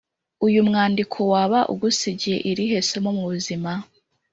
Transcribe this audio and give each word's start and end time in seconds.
Uyu 0.45 0.59
mwandiko 0.67 1.17
waba 1.31 1.59
ugusigiye 1.73 2.37
irihe 2.51 2.77
somo 2.89 3.09
mu 3.17 3.23
buzima? 3.31 3.71